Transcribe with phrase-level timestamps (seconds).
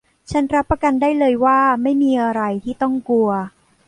[0.31, 3.29] ฉันรับประกันได้เลยว่าไม่มีอะไรที่ต้องกลัว